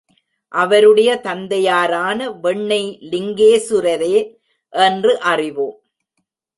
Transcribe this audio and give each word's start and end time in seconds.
அவருடைய 0.47 1.15
தந்தையாரான 1.17 2.31
வெண்ணெய் 2.31 2.97
லிங்கேசுரரே 3.11 4.15
என்று 4.69 5.19
அறிவோம். 5.19 5.77